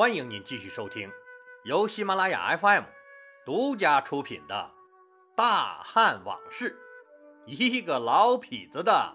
[0.00, 1.12] 欢迎您继续收听
[1.62, 2.84] 由喜马拉雅 FM
[3.44, 4.70] 独家出品的
[5.36, 6.70] 《大汉往事》，
[7.44, 9.14] 一个老痞子的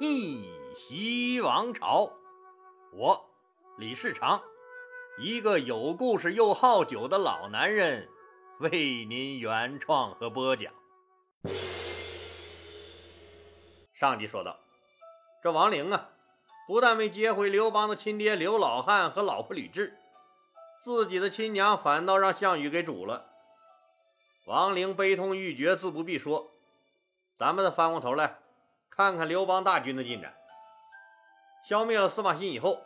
[0.00, 2.12] 逆袭王朝。
[2.92, 3.24] 我
[3.78, 4.42] 李世长，
[5.16, 8.08] 一个有故事又好酒的老男人，
[8.58, 10.72] 为您原创和播讲。
[13.94, 14.58] 上集说到，
[15.40, 16.08] 这王陵啊，
[16.66, 19.92] 不但没接回刘邦的亲爹刘老汉和老婆吕雉，
[20.82, 23.26] 自己的亲娘反倒让项羽给煮了。
[24.46, 26.50] 王陵悲痛欲绝，自不必说。
[27.38, 28.38] 咱们再翻过头来
[28.90, 30.34] 看看刘邦大军的进展。
[31.68, 32.82] 消灭了司马欣以后，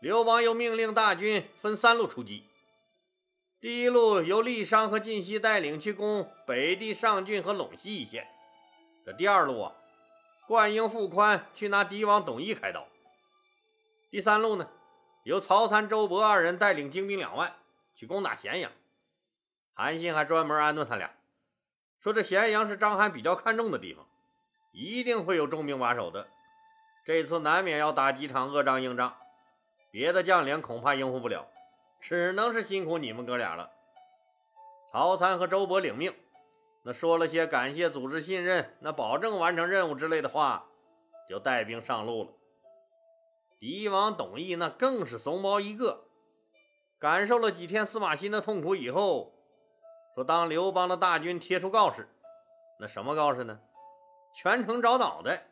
[0.00, 2.46] 刘邦又命令大军分三路出击。
[3.60, 8.26] 第一路由郦商和晋西带领去攻北地上郡和陇西一线。
[9.04, 9.74] 这第二路啊，
[10.48, 12.86] 灌婴、傅宽去拿敌王董翳开刀。
[14.10, 14.66] 第三路呢，
[15.22, 17.54] 由曹参、周勃二人带领精兵两万
[17.94, 18.70] 去攻打咸阳。
[19.74, 21.10] 韩信还专门安顿他俩，
[22.00, 24.06] 说这咸阳是章邯比较看重的地方，
[24.72, 26.26] 一定会有重兵把守的。
[27.04, 29.16] 这次难免要打几场恶仗硬仗，
[29.90, 31.46] 别的将领恐怕应付不了，
[32.00, 33.70] 只能是辛苦你们哥俩了。
[34.92, 36.14] 曹参和周勃领命，
[36.82, 40.66] 那说了些感谢组织信任，那保证完成任务之类的话，
[41.28, 42.30] 就带兵上路了。
[43.60, 46.04] 敌王董翳那更是怂包一个，
[46.98, 49.34] 感受了几天司马欣的痛苦以后，
[50.14, 52.08] 说当刘邦的大军贴出告示，
[52.78, 53.60] 那什么告示呢？
[54.34, 55.46] 全城找脑袋。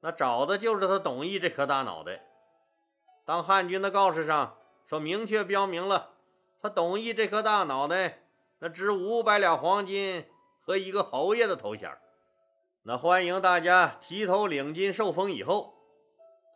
[0.00, 2.24] 那找的就是他董翳这颗大脑袋。
[3.26, 4.56] 当汉军的告示上
[4.86, 6.14] 说明确标明了
[6.62, 8.20] 他董翳这颗大脑袋，
[8.58, 10.24] 那值五百两黄金
[10.62, 11.94] 和一个侯爷的头衔
[12.84, 15.74] 那欢迎大家提头领金受封以后，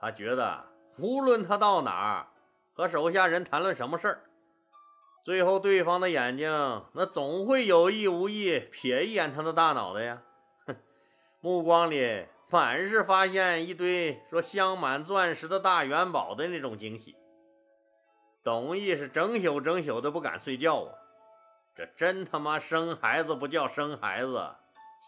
[0.03, 0.65] 他觉得
[0.99, 2.27] 无论他到哪儿
[2.75, 4.21] 和手下人谈论什么事儿，
[5.25, 6.51] 最后对方的眼睛
[6.93, 10.23] 那总会有意无意瞥一眼他的大脑袋呀，
[10.67, 10.77] 哼，
[11.41, 12.27] 目光里。
[12.51, 17.17] 满是发现一堆说镶满钻石的大元宝的那种惊喜，
[18.45, 20.93] 董毅是整宿整宿的不敢睡觉啊！
[21.75, 24.55] 这真他妈生孩子不叫生孩子，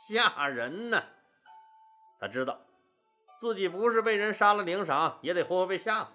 [0.08, 1.02] 吓人呢！
[2.18, 2.58] 他知道
[3.38, 6.10] 自己不是被人杀了领赏，也得活活被吓死。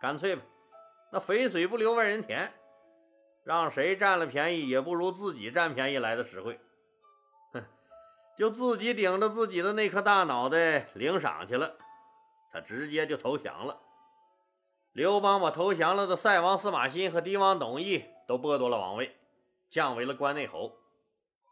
[0.00, 0.42] 干脆吧，
[1.12, 2.52] 那肥水不流外人田，
[3.44, 6.58] 让谁占了便宜也不如自己占便宜来的实惠。
[7.52, 7.62] 哼
[8.38, 11.74] 就自己顶着自己的那颗大脑袋领赏去了，
[12.52, 13.78] 他直接就投降了。
[14.92, 19.14] 刘邦把投降了的塞王司马欣和狄王董翳都剥夺了王位，
[19.68, 20.72] 降为了关内侯。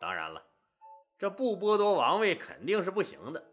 [0.01, 0.43] 当然了，
[1.19, 3.45] 这不剥夺王位肯定是不行的。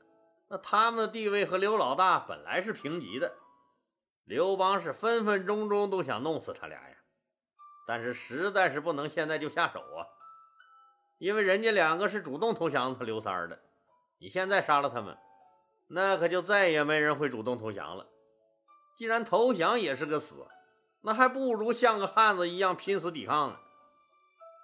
[0.47, 3.35] 那他们的地位和刘老大本来是平级的，
[4.25, 6.95] 刘邦是分分钟钟都想弄死他俩呀。
[7.87, 10.05] 但是实在是不能现在就下手啊。
[11.17, 13.59] 因为人家两个是主动投降他刘三儿的，
[14.19, 15.17] 你现在杀了他们，
[15.87, 18.05] 那可就再也没人会主动投降了。
[18.97, 20.47] 既然投降也是个死，
[21.01, 23.59] 那还不如像个汉子一样拼死抵抗呢。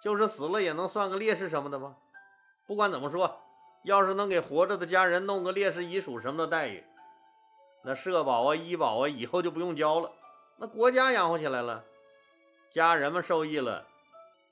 [0.03, 1.96] 就是死了也能算个烈士什么的吧。
[2.66, 3.40] 不管怎么说，
[3.84, 6.84] 要是能给活着的家人弄个烈士遗属什么的待遇，
[7.84, 10.12] 那社保啊、医保啊以后就不用交了，
[10.58, 11.84] 那国家养活起来了，
[12.72, 13.88] 家人们受益了。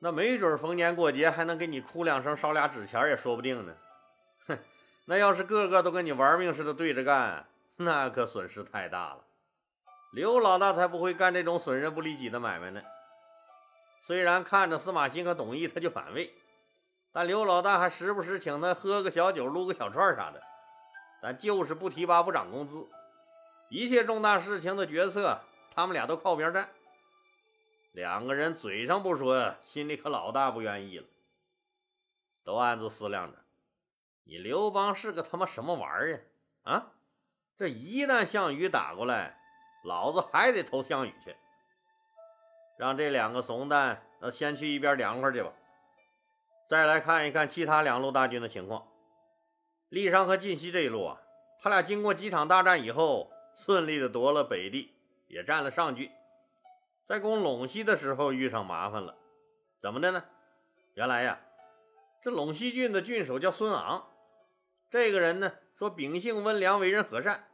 [0.02, 3.74] 那没准逢年过节还能给你哭两声、烧俩纸钱也说不定呢。
[4.48, 4.58] 哼，
[5.06, 9.20] 那要是个个都跟你玩命似的对着干，那可损失太大了。
[10.14, 12.82] 刘老大才不会干这种损人不利己的买卖呢。
[14.08, 16.34] 虽然看着司马欣和董毅他就反胃，
[17.12, 20.42] 但刘老大还时不时请他喝个小酒、撸个小串啥的，
[21.22, 22.88] 但就是不提拔、不涨工资。
[23.70, 25.40] 一切重大事情的决策，
[25.74, 26.70] 他们俩都靠边站。
[27.92, 31.08] 两个人嘴上不说，心里可老大不愿意了，
[32.44, 33.38] 都暗自思量着：
[34.24, 36.26] 你刘邦是个他妈什么玩意儿
[36.64, 36.92] 啊？
[37.58, 39.38] 这一旦项羽打过来，
[39.84, 41.36] 老子还得投项羽去。
[42.78, 45.52] 让这两个怂蛋那先去一边凉快去吧。
[46.70, 48.88] 再来看一看其他两路大军的情况。
[49.90, 51.20] 郦商和晋西这一路啊，
[51.64, 54.94] 他俩经过几场大战以后，顺利的夺了北地，
[55.28, 56.12] 也占了上郡。
[57.08, 59.16] 在攻陇西的时候遇上麻烦了，
[59.82, 60.24] 怎么的呢？
[60.94, 61.40] 原来呀，
[62.22, 64.06] 这陇西郡的郡守叫孙昂，
[64.92, 67.48] 这个人呢说秉性温良，为人和善，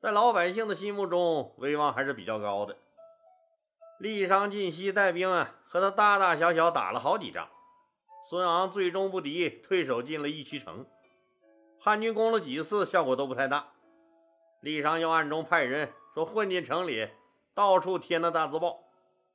[0.00, 2.74] 在老百姓的心目中威望还是比较高的。
[4.00, 7.46] 郦商晋西带兵啊，和他大大小小打了好几仗，
[8.30, 10.86] 孙昂最终不敌，退守进了义渠城。
[11.80, 13.72] 汉军攻了几次，效果都不太大。
[14.60, 17.08] 李商又暗中派人说混进城里。
[17.54, 18.84] 到处贴那大字报，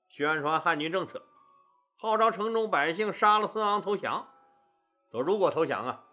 [0.07, 1.21] 宣传汉军政策，
[1.97, 4.29] 号召城中百姓杀了孙昂投降。
[5.11, 6.05] 说如果投降啊，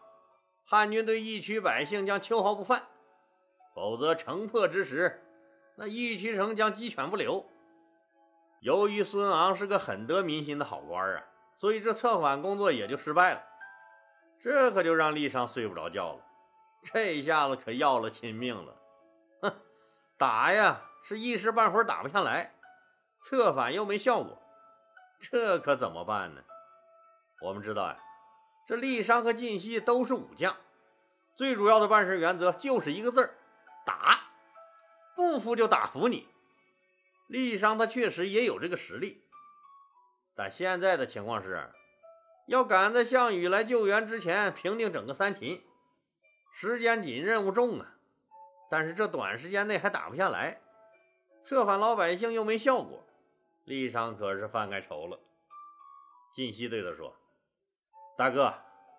[0.65, 2.81] 汉军对义渠百姓将秋毫不犯；
[3.77, 5.23] 否则城破之时，
[5.77, 7.47] 那义渠城将鸡犬不留。
[8.61, 11.23] 由于孙昂是个很得民心的好官啊，
[11.63, 13.43] 所以这策反工作也就失败了。
[14.41, 16.21] 这可就让丽商睡不着觉了。
[16.83, 18.77] 这一下子可要了亲命了。
[19.43, 19.55] 哼，
[20.19, 22.51] 打呀，是一时半会儿打不下来；
[23.23, 24.43] 策反又没效果，
[25.21, 26.43] 这可怎么办呢？
[27.41, 27.97] 我们知道呀，
[28.67, 30.57] 这丽商和晋西都是武将，
[31.37, 33.35] 最主要的办事原则就是一个字儿：
[33.87, 34.19] 打。
[35.15, 36.27] 不服就打服你。
[37.29, 39.22] 丽商他确实也有这个实力，
[40.35, 41.69] 但现在的情况是，
[42.47, 45.63] 要赶在项羽来救援之前平定整个三秦，
[46.53, 47.87] 时间紧，任务重啊！
[48.71, 50.61] 但是这短时间内还打不下来，
[51.43, 53.05] 策反老百姓又没效果，
[53.67, 55.19] 郦商可是犯该愁了。
[56.35, 57.15] 晋西对他说
[58.17, 58.55] ：“大哥，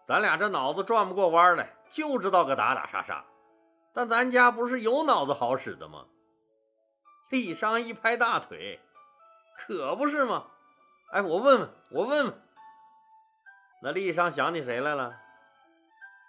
[0.06, 3.26] 咱俩这脑子转不过弯来，就知道个打打杀杀，
[3.92, 6.06] 但咱家不是有脑子好使的吗？”
[7.32, 8.80] 郦商一拍大腿，
[9.58, 10.46] 可不是吗？
[11.14, 12.42] 哎，我问问，我问问。
[13.84, 15.16] 那郦商想起谁来了？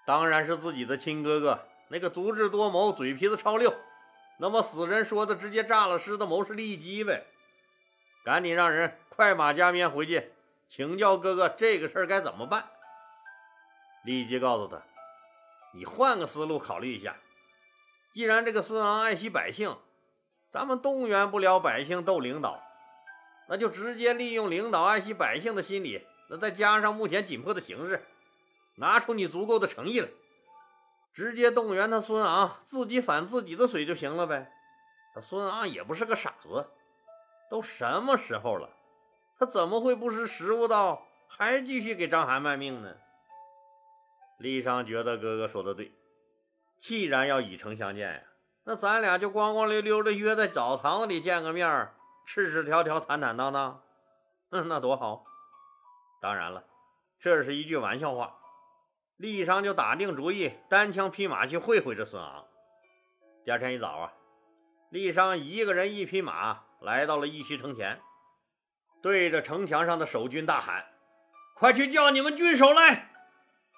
[0.06, 1.58] 当然是自己的亲哥哥，
[1.88, 3.74] 那个足智多谋、嘴皮子超溜，
[4.38, 7.24] 那么死人说的直接炸了尸的谋士郦基呗。
[8.26, 10.32] 赶紧让人快马加鞭回去
[10.68, 12.68] 请教哥哥这个事儿该怎么办。
[14.04, 14.82] 立即告诉他
[15.72, 17.16] ：“你换个思路考虑一下，
[18.12, 19.74] 既然这个孙昂爱惜百姓。”
[20.52, 22.62] 咱们动员不了百姓斗领导，
[23.48, 28.02] 那就直接利用领导爱惜百姓的心理，那再加上目前紧迫的形势，
[28.76, 30.08] 拿出你足够的诚意来，
[31.12, 34.50] 直接动员他孙昂自己反自己的水就行了呗。
[35.14, 36.66] 他孙昂也不是个傻子，
[37.50, 38.68] 都什么时候了，
[39.38, 42.94] 他怎么会不识时务到还继续给章邯卖命呢？
[44.40, 45.92] 郦商觉得哥哥说的对，
[46.78, 48.20] 既然要以诚相见呀。
[48.64, 51.88] 那咱俩就光光溜溜的约在澡堂子里见个面，
[52.26, 53.82] 赤赤条条，坦坦荡荡，
[54.50, 55.24] 嗯，那多好。
[56.20, 56.64] 当然了，
[57.18, 58.38] 这是一句玩笑话。
[59.16, 62.44] 丽商就打定主意，单枪匹马去会会这孙昂。
[63.44, 64.12] 第二天一早啊，
[64.90, 68.00] 丽商一个人一匹马来到了义渠城前，
[69.02, 70.84] 对着城墙上的守军大喊
[71.54, 73.10] ：“快去叫你们郡守来，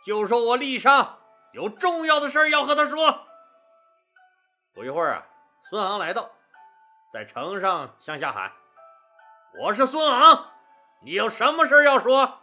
[0.07, 1.19] 就说我丽商
[1.53, 3.27] 有重要的事要和他说。”
[4.73, 5.27] 不一会儿啊，
[5.69, 6.31] 孙昂来到，
[7.13, 8.53] 在城上向下喊
[9.63, 10.51] ：“我是孙昂，
[11.03, 12.41] 你有什么事要说？”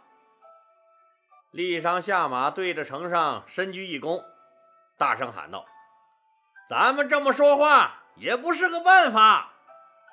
[1.52, 4.24] 郦商下马，对着城上深鞠一躬，
[4.98, 5.66] 大声喊道
[6.68, 9.52] ：“咱们这么说话也不是个办法，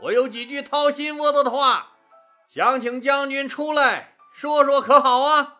[0.02, 1.94] 我有几句掏心窝子的话，
[2.50, 5.58] 想请将军出来说说，可好啊？”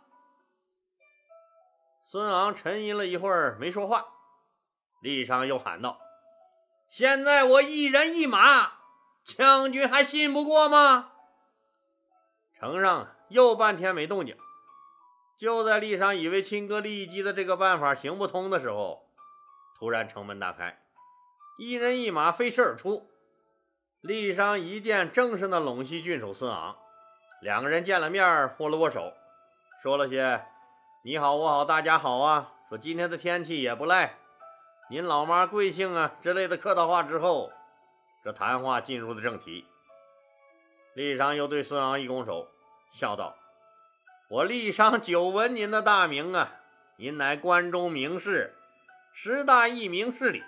[2.06, 4.06] 孙昂沉吟了一会儿，没说话。
[5.02, 5.98] 郦商又喊道。
[6.90, 8.74] 现在我一人一马，
[9.24, 11.12] 将军还信不过吗？
[12.60, 14.38] 城上又半天没动静。
[15.38, 19.08] 就在丽商以为亲哥郦基的这个办法行不通的时候，
[19.80, 20.80] 突然城门大开，
[21.58, 23.10] 一人一马飞驰而出。
[24.02, 26.76] 丽商一见，正是那陇西郡守孙昂。
[27.42, 29.14] 两个人见了面，握了握手，
[29.82, 30.46] 说了些
[31.04, 34.18] “你好，我好，大家好啊”，说今天的天气也不赖。
[34.92, 36.14] 您老妈贵姓啊？
[36.22, 37.52] 之类的客套话之后，
[38.24, 39.66] 这谈话进入了正题。
[40.94, 42.48] 厉商又对孙昂一拱手，
[42.92, 43.36] 笑道
[44.30, 46.52] ：“我厉商久闻您的大名啊，
[46.98, 48.56] 您乃关中名士，
[49.14, 50.44] 十大义名士里，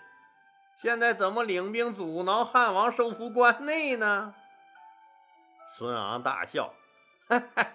[0.82, 4.36] 现在怎么领兵阻挠汉王收复关内呢？”
[5.76, 6.74] 孙昂大笑
[7.28, 7.68] ：“哈哈，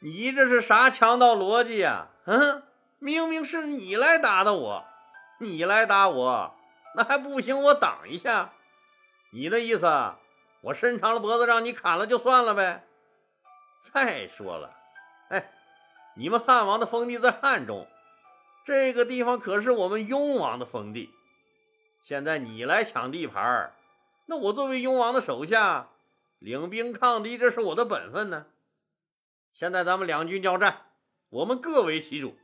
[0.00, 2.06] 你这是啥强盗逻辑呀？
[2.26, 2.62] 嗯，
[3.00, 4.84] 明明是你来打的我。”
[5.40, 6.54] 你来打我，
[6.94, 7.60] 那还不行？
[7.60, 8.52] 我挡一下。
[9.34, 9.86] 你的意思，
[10.60, 12.84] 我伸长了脖子让你砍了就算了呗？
[13.80, 14.76] 再说了，
[15.30, 15.50] 哎，
[16.14, 17.88] 你们汉王的封地在汉中，
[18.66, 21.10] 这个地方可是我们雍王的封地。
[22.02, 23.72] 现在你来抢地盘，
[24.26, 25.88] 那我作为雍王的手下，
[26.38, 28.44] 领兵抗敌，这是我的本分呢。
[29.54, 30.82] 现在咱们两军交战，
[31.30, 32.36] 我们各为其主。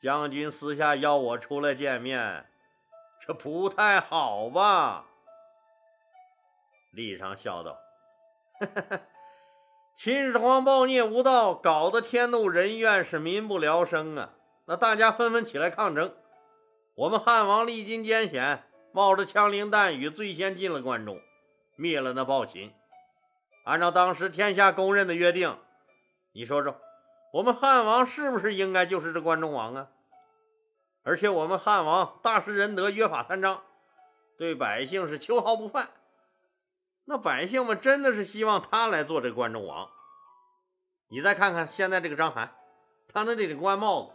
[0.00, 2.46] 将军私下邀我出来见面，
[3.26, 5.04] 这不太好吧？
[6.96, 7.78] 郦商笑道
[9.94, 14.30] ：“秦始皇暴虐无道，搞得天怒人怨，是民不聊生啊！
[14.64, 16.14] 那大家纷纷起来抗争，
[16.94, 21.20] 我们汉王历经艰险，冒着枪林弹雨，最先进了关中，
[21.76, 22.72] 灭了那暴秦。
[23.66, 25.58] 按照当时天下公认的约定，
[26.32, 26.80] 你说说，
[27.34, 29.88] 我们汉王是不是应该就是这关中王啊？
[31.02, 33.62] 而且我们汉王大施仁德，约法三章，
[34.38, 35.90] 对百姓是秋毫不犯。
[37.08, 39.88] 那百姓们真的是希望他来做这关中王。
[41.08, 42.48] 你再看看现在这个章邯，
[43.08, 44.12] 他那顶官帽子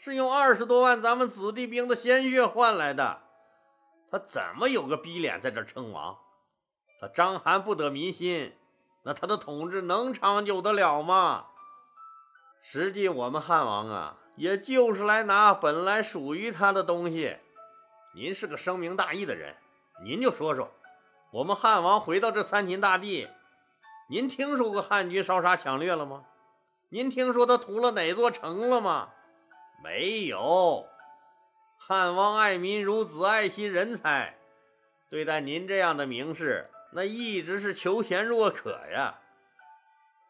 [0.00, 3.20] 是用二十多万咱们子弟兵的鲜血换来的，
[4.10, 6.16] 他怎么有个逼脸在这称王？
[6.98, 8.56] 他章邯不得民心，
[9.04, 11.44] 那他的统治能长久得了吗？
[12.62, 17.36] 实际我们汉王啊，也就是来拿本来属于他的东西。
[18.14, 19.54] 您是个深明大义的人，
[20.02, 20.70] 您就说说。
[21.32, 23.28] 我们汉王回到这三秦大地，
[24.08, 26.24] 您听说过汉军烧杀抢掠了吗？
[26.88, 29.10] 您听说他屠了哪座城了吗？
[29.84, 30.86] 没有。
[31.78, 34.36] 汉王爱民如子，爱惜人才，
[35.08, 39.14] 对待您这样的名士，那一直是求贤若渴呀。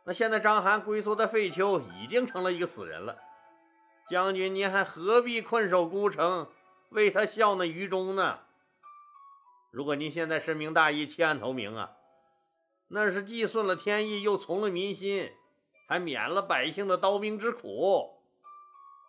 [0.05, 3.17] 那现在章邯龟缩在废丘，已经成了一个死人了。
[4.11, 6.47] 将军，您还何必困守孤城，
[6.91, 8.39] 为他效那愚忠呢？
[9.71, 11.97] 如果您现在深明大义、弃暗投明啊，
[12.89, 15.33] 那是既顺了天意，又从了民心，
[15.89, 18.21] 还免了百姓的刀兵之苦。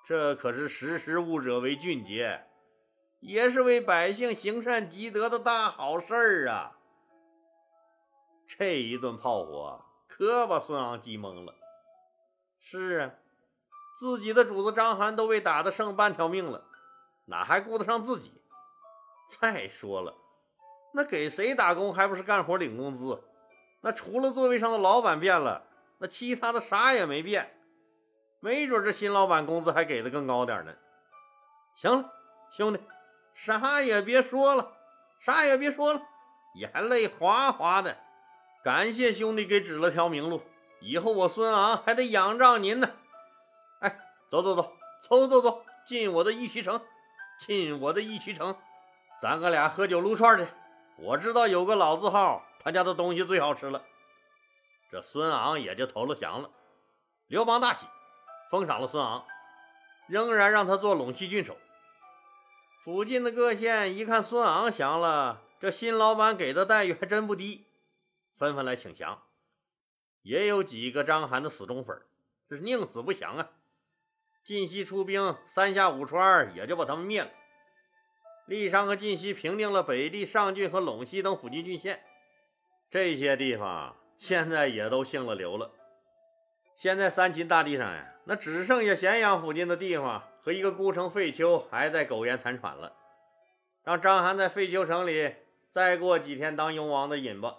[0.05, 2.45] 这可是识时务者为俊杰，
[3.19, 6.77] 也是为百姓行善积德的大好事儿啊！
[8.47, 11.55] 这一顿炮火可把孙昂急懵了。
[12.59, 13.11] 是啊，
[13.99, 16.63] 自己的主子章邯都被打得剩半条命了，
[17.25, 18.41] 哪还顾得上自己？
[19.39, 20.15] 再说了。
[20.93, 23.23] 那给谁打工还不是干活领工资？
[23.81, 25.63] 那除了座位上的老板变了，
[25.97, 27.51] 那其他的啥也没变。
[28.39, 30.73] 没准这新老板工资还给的更高点呢。
[31.75, 32.11] 行了，
[32.51, 32.79] 兄弟，
[33.33, 34.71] 啥也别说了，
[35.19, 36.01] 啥也别说了，
[36.55, 37.97] 眼泪哗哗的。
[38.63, 40.41] 感谢兄弟给指了条明路，
[40.79, 42.91] 以后我孙昂还得仰仗您呢。
[43.79, 46.79] 哎，走走走，走走走，进我的义渠城，
[47.39, 48.55] 进我的义渠城，
[49.21, 50.45] 咱哥俩喝酒撸串去。
[51.01, 53.83] 我知道有个老字号，他家的东西最好吃了。
[54.91, 56.51] 这孙昂也就投了降了。
[57.25, 57.87] 刘邦大喜，
[58.51, 59.25] 封赏了孙昂，
[60.07, 61.57] 仍然让他做陇西郡守。
[62.83, 67.65] 附近的各县一看孙昂降了，这新老板给的待遇还真不低，
[68.37, 69.23] 纷纷来请降。
[70.21, 71.99] 也有几个章邯的死忠粉，
[72.47, 73.49] 这是宁死不降啊！
[74.43, 77.31] 晋西出兵，三下五除二也就把他们灭了。
[78.51, 82.03] 郦商和晋西平定了北地上郡和陇西等附近郡县，
[82.89, 85.71] 这些地方现在也都姓了刘了。
[86.75, 92.91] 现在三秦大地上呀，那只剩下咸阳附近的地方和一个孤城废丘还在苟延残喘了。
[93.83, 95.33] 让章邯在废丘城里
[95.71, 97.55] 再过几天当雍王的瘾吧。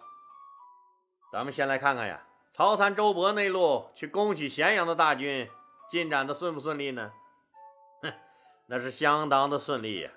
[1.32, 2.22] 咱们先来看看呀，
[2.52, 5.48] 曹参、周勃那路去攻取咸阳的大军
[5.90, 7.10] 进展的顺不顺利呢？
[8.02, 8.12] 哼，
[8.66, 10.10] 那是相当的顺利呀。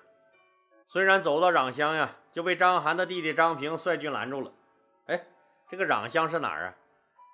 [0.88, 4.52] 虽然走到壤乡呀，就被章邯的弟弟张平率军拦住了。
[5.06, 5.24] 哎，
[5.68, 6.74] 这个壤乡是哪儿啊？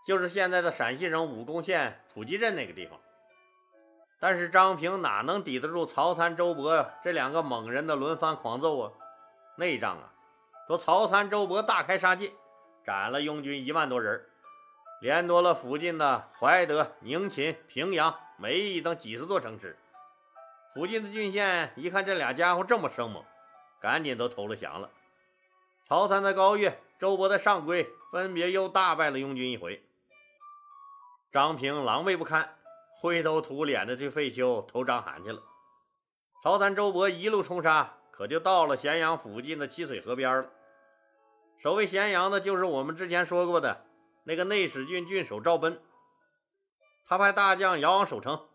[0.06, 2.98] 就是现在的陕西省武功县普吉镇那个地方。
[4.18, 8.92] 但是张平哪能抵得住曹参、周勃这两个猛人的轮番狂揍啊？
[9.56, 10.12] 那仗啊，
[10.66, 12.32] 说曹参、周勃大开杀戒，
[12.84, 14.24] 斩了拥军一万多人，
[15.00, 19.76] 连夺了附近的怀德、宁秦、平阳、梅邑等几十座城池。
[20.72, 23.22] 附近的郡县一看这俩家伙这么生猛。
[23.82, 24.90] 赶紧都投了降了。
[25.88, 29.82] 曹参在高岳，周勃在上邽，分别又大败了拥军一回。
[31.32, 32.56] 张平狼狈不堪，
[33.00, 35.42] 灰头土脸的去废丘投章邯去了。
[36.42, 40.50] 曹参、周勃一路冲杀，可就到了咸阳附近的七水河边了。
[41.58, 43.84] 守卫咸阳的就是我们之前说过的
[44.24, 45.82] 那个内史郡郡守赵奔。
[47.06, 48.46] 他派大将姚昂守城，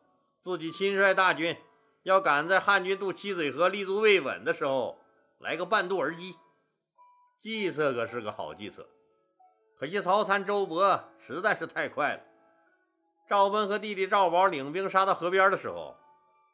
[0.41, 1.57] 自己亲率大军，
[2.03, 4.97] 要赶在汉军渡七水河立足未稳的时候。
[5.39, 6.35] 来个半渡而击，
[7.39, 8.87] 计策可是个好计策，
[9.77, 12.21] 可惜曹参、周勃实在是太快了。
[13.27, 15.95] 赵奔和弟弟赵宝领兵杀到河边的时候，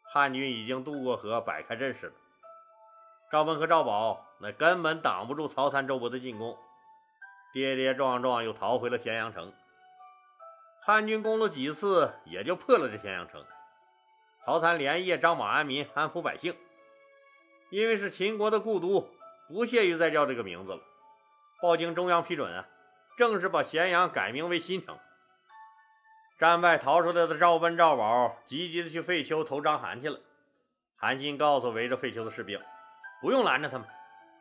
[0.02, 2.14] 汉军已经渡过河，摆开阵势了。
[3.32, 6.58] 赵奔和赵宝那根本挡不住曹参、周勃的进攻，
[7.54, 9.54] 跌跌撞撞又逃回了咸阳城。
[10.82, 13.46] 汉军攻了几次，也就破了这咸阳城。
[14.46, 16.54] 曹参连夜张马安民，安抚百姓。
[17.74, 19.10] 因为是秦国的故都，
[19.48, 20.80] 不屑于再叫这个名字了。
[21.60, 22.68] 报经中央批准啊，
[23.18, 24.96] 正式把咸阳改名为新城。
[26.38, 30.20] 战败逃出来的赵奔、赵宝急急的去废丘投章邯去了。
[30.98, 32.62] 韩信告诉围着废丘的士兵，
[33.24, 33.88] 不用拦着他们，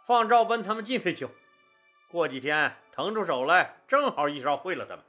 [0.07, 1.31] 放赵奔他们进废丘。
[2.11, 5.03] 过几天腾出手来，正好一招会了他们。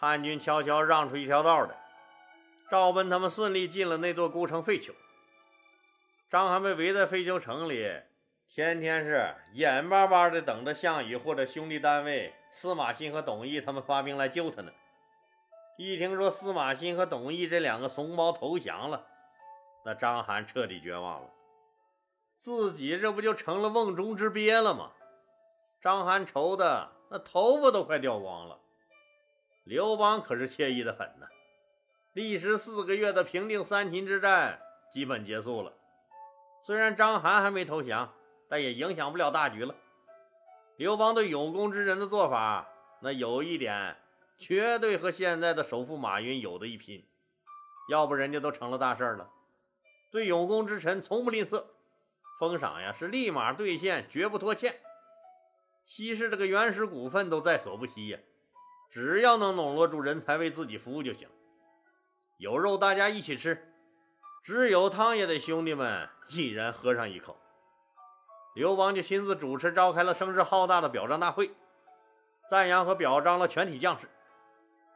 [0.00, 1.76] 汉军悄悄让出一条道来，
[2.70, 4.94] 赵奔他们顺利进了那座孤城废丘。
[6.32, 7.86] 张邯被围在废丘城里，
[8.48, 14.72] 天天是眼巴巴的等着项羽或者兄弟单位司马欣和董翳他们发兵来救他呢。
[15.76, 19.06] 一听说司马欣和董翳这两个怂包投降了，
[19.84, 21.28] 那张邯彻底绝望了。
[22.38, 24.90] 自己这不就成了瓮中之鳖了吗？
[25.82, 28.58] 张邯愁的那头发都快掉光了。
[29.64, 31.26] 刘邦可是惬意的很呢。
[32.14, 34.58] 历时四个月的平定三秦之战
[34.90, 35.70] 基本结束了。
[36.64, 38.12] 虽然章邯还没投降，
[38.48, 39.74] 但也影响不了大局了。
[40.76, 42.68] 刘邦对有功之人的做法，
[43.00, 43.96] 那有一点
[44.38, 47.04] 绝对和现在的首富马云有的一拼。
[47.90, 49.28] 要不人家都成了大事了。
[50.12, 51.64] 对有功之臣从不吝啬。
[52.38, 54.76] 封赏呀，是立马兑现，绝不拖欠。
[55.84, 58.18] 稀释这个原始股份都在所不惜呀，
[58.88, 61.28] 只要能笼络住人才为自己服务就行。
[62.38, 63.71] 有肉大家一起吃，
[64.42, 67.36] 只有汤也得兄弟们一人喝上一口。
[68.54, 71.52] 刘邦就亲自主持召开了声势浩大的表彰大会，
[72.50, 74.08] 赞扬和表彰了全体将士，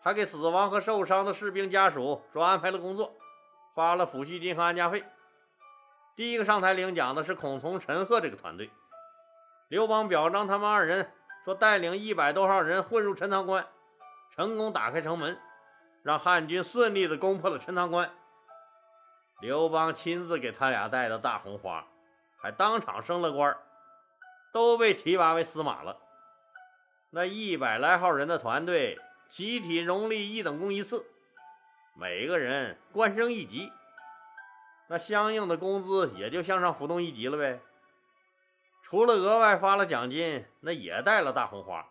[0.02, 3.14] 还给死亡和受伤的士兵家属说安排了工作，
[3.74, 5.04] 发了抚恤金和安家费。
[6.16, 8.68] 第一个上台领奖的是孔从、陈赫这个团队。
[9.68, 11.12] 刘邦表彰他们二人，
[11.44, 13.64] 说带领一百多号人混入陈塘关，
[14.34, 15.38] 成功打开城门，
[16.02, 18.10] 让汉军顺利的攻破了陈塘关。
[19.40, 21.86] 刘邦亲自给他俩戴的大红花，
[22.38, 23.56] 还当场升了官，
[24.52, 25.98] 都被提拔为司马了。
[27.10, 31.04] 那一百来号人的团队集体荣立一等功一次，
[31.94, 33.70] 每个人官升一级。
[34.88, 37.60] 那相应的工资也就向上浮动一级了呗。
[38.82, 41.86] 除了额外发了奖金，那也带了大红花，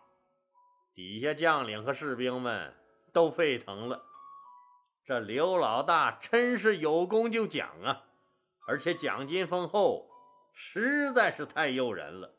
[0.94, 2.74] 底下将领和士兵们
[3.12, 4.02] 都沸腾了。
[5.06, 8.02] 这刘老大真是有功就奖啊，
[8.66, 10.10] 而且奖金丰厚，
[10.52, 12.34] 实在是太诱人了，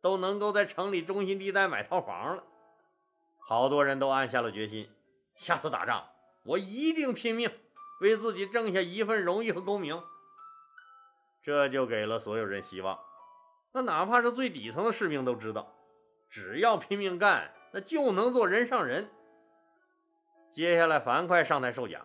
[0.00, 2.42] 都能够在城里中心地带买套房了。
[3.46, 4.90] 好多人都暗下了决心，
[5.36, 6.08] 下次打仗
[6.44, 7.50] 我一定拼命。
[8.00, 10.00] 为自己挣下一份荣誉和功名，
[11.42, 12.96] 这就给了所有人希望。
[13.72, 15.74] 那哪怕是最底层的士兵都知道，
[16.30, 19.10] 只要拼命干，那就能做人上人。
[20.52, 22.04] 接下来，樊哙上台受奖，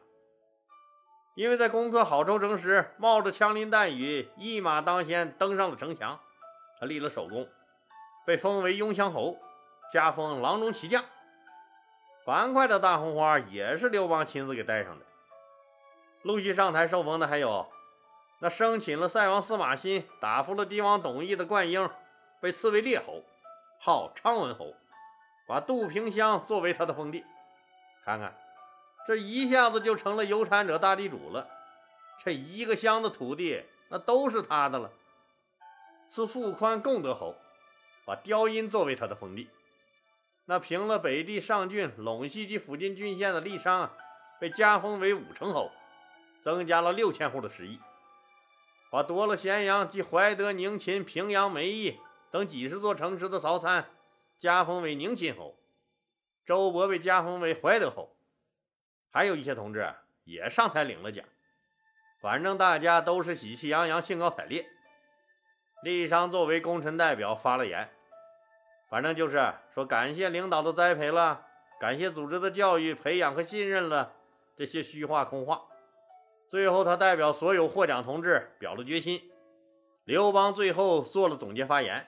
[1.35, 6.19] 因为在攻克好州城时，冒着枪林弹雨，一马当先登上了城墙，
[6.79, 7.47] 他立了首功，
[8.25, 9.37] 被封为雍乡侯，
[9.91, 11.03] 加封郎中骑将。
[12.25, 15.05] 樊哙的大红花也是刘邦亲自给戴上的。
[16.21, 17.67] 陆续上台受封的还有，
[18.39, 21.89] 那生擒了塞王司马欣、打服了帝王董翳的灌婴，
[22.39, 23.23] 被赐为列侯，
[23.79, 24.73] 号昌文侯，
[25.47, 27.25] 把杜平乡作为他的封地。
[28.03, 28.35] 看看，
[29.07, 31.47] 这一下子就成了有产者大地主了，
[32.23, 34.91] 这一个乡的土地那都是他的了。
[36.09, 37.35] 赐富宽共德侯，
[38.05, 39.49] 把雕阴作为他的封地。
[40.45, 43.89] 那平了北地上郡、陇西及附近郡县的利商，
[44.39, 45.71] 被加封为武成侯。
[46.43, 47.79] 增加了六千户的食邑，
[48.91, 51.97] 把夺了咸阳及怀德、宁秦、平阳、梅邑
[52.31, 53.85] 等几十座城池的曹参
[54.39, 55.55] 加封为宁秦侯，
[56.45, 58.15] 周勃被加封为怀德侯，
[59.11, 61.25] 还有一些同志也上台领了奖。
[62.19, 64.65] 反正大家都是喜气洋洋、兴高采烈。
[65.83, 67.89] 郦商作为功臣代表发了言，
[68.89, 71.45] 反正就是说感谢领导的栽培了，
[71.79, 74.13] 感谢组织的教育、培养和信任了，
[74.55, 75.63] 这些虚话空话。
[76.47, 79.29] 最后，他代表所有获奖同志表了决心。
[80.05, 82.07] 刘邦最后做了总结发言。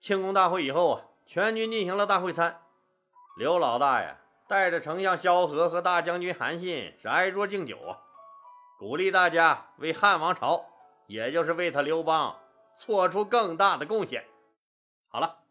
[0.00, 2.61] 庆功大会以后啊，全军进行了大会餐。
[3.34, 7.98] 刘老大呀，带着丞相萧何和大将军韩信是挨桌敬酒啊，
[8.78, 10.66] 鼓励大家为汉王朝，
[11.06, 12.38] 也就是为他刘邦
[12.76, 14.26] 做出更大的贡献。
[15.08, 15.44] 好了，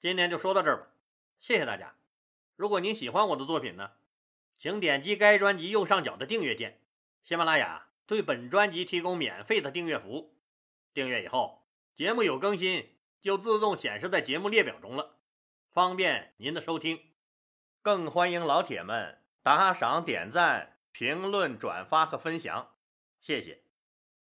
[0.00, 0.86] 今天就说到这儿吧，
[1.38, 1.94] 谢谢大家。
[2.56, 3.92] 如果您喜欢我的作品呢，
[4.58, 6.80] 请点击该专辑右上角的订阅键。
[7.22, 10.34] 喜马拉雅对本专辑提供免费的订阅服务，
[10.92, 11.62] 订阅以后，
[11.94, 15.14] 节目有更新就自动显示在节目列表中了，
[15.70, 17.00] 方便您的收听。
[17.82, 22.68] 更欢迎老铁们打赏、点赞、评论、转发和分享，
[23.20, 23.69] 谢谢。